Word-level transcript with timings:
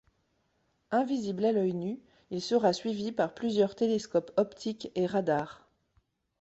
Invisible 0.89 1.45
à 1.45 1.51
l'œil 1.51 1.75
nu, 1.75 1.99
il 2.31 2.41
sera 2.41 2.73
suivi 2.73 3.11
par 3.11 3.35
plusieurs 3.35 3.75
télescopes 3.75 4.31
optiques 4.35 4.91
et 4.95 5.05
radar. 5.05 5.69